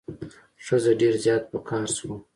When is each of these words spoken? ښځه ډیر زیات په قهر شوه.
ښځه 0.65 0.91
ډیر 1.01 1.13
زیات 1.23 1.43
په 1.51 1.57
قهر 1.67 1.89
شوه. 1.97 2.15